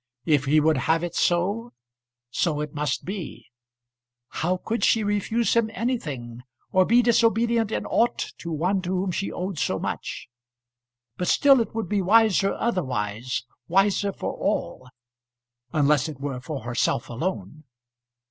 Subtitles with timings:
[0.25, 1.73] If he would have it so,
[2.31, 3.45] so it must be.
[4.29, 9.11] How could she refuse him anything, or be disobedient in aught to one to whom
[9.11, 10.27] she owed so much?
[11.17, 14.89] But still it would be wiser otherwise, wiser for all
[15.71, 17.65] unless it were for herself alone.